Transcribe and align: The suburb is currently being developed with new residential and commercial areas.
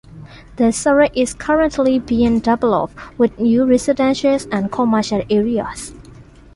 The 0.55 0.71
suburb 0.71 1.11
is 1.15 1.35
currently 1.35 1.99
being 1.99 2.39
developed 2.39 2.95
with 3.19 3.37
new 3.39 3.67
residential 3.67 4.35
and 4.51 4.71
commercial 4.71 5.21
areas. 5.29 5.93